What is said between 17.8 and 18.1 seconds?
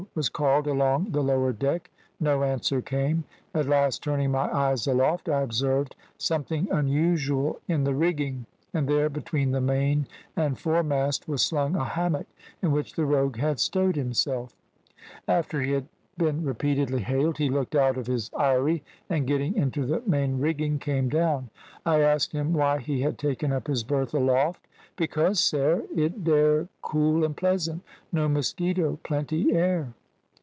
of